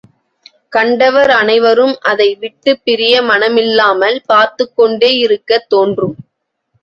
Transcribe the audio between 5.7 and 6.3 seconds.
தோன்றும்.